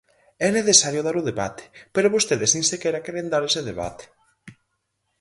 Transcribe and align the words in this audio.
É 0.47 0.49
necesario 0.57 1.01
dar 1.05 1.15
o 1.21 1.27
debate, 1.29 1.63
pero 1.93 2.13
vostedes 2.15 2.51
nin 2.55 2.65
sequera 2.71 3.03
queren 3.05 3.27
dar 3.33 3.43
ese 3.49 3.61
debate. 3.69 4.05